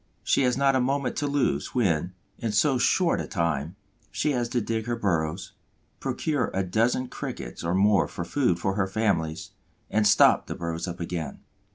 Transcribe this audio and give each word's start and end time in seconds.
She 0.23 0.41
has 0.41 0.57
not 0.57 0.75
a 0.75 0.81
moment 0.81 1.15
to 1.17 1.27
lose, 1.27 1.75
when, 1.75 2.13
in 2.39 2.53
so 2.53 2.79
short 2.79 3.21
a 3.21 3.27
time, 3.27 3.75
she 4.09 4.31
has 4.31 4.49
to 4.49 4.59
dig 4.59 4.87
her 4.87 4.95
burrows, 4.95 5.51
procure 5.99 6.49
a 6.55 6.63
dozen 6.63 7.07
Crickets 7.07 7.63
or 7.63 7.75
more 7.75 8.07
for 8.07 8.25
food 8.25 8.57
for 8.57 8.73
her 8.73 8.87
families, 8.87 9.51
and 9.91 10.07
stop 10.07 10.47
the 10.47 10.55
burrows 10.55 10.87
up 10.87 10.99
again. 10.99 11.41